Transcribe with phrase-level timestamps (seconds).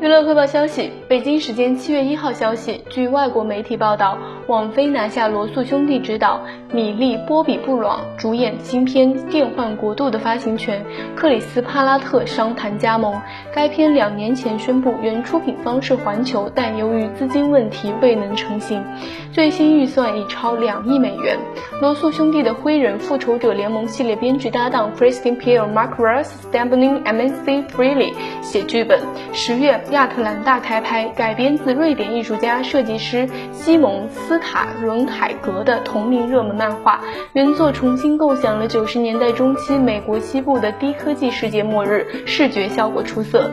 [0.00, 6.40] 娱乐汇报消息：北京时间七月一号消息，据外国媒体报道，网飞拿下罗素兄弟执导、
[6.72, 10.82] 米莉·波比布朗主演新片《电幻国度》的发行权，
[11.14, 13.20] 克里斯·帕拉特商谈加盟。
[13.52, 18.82] 该片两年前宣布原出品方是环球，但由于资金问题未能成型，
[19.32, 21.38] 最新预算已超两亿美元。
[21.82, 28.98] 罗素兄弟的灰人复仇者联盟系列编剧搭档 Christian Bale、Mark Russ、s t a b l i n g M C Freely 写剧本。
[29.32, 29.73] 十月。
[29.90, 37.00] 亚特兰大开拍，改编自瑞典艺术家、设计师西蒙斯塔伦海格的同名热门漫画。
[37.32, 43.50] 原作重新构想了九十年代中期美国西部的低科技世界末日，视觉效果出色。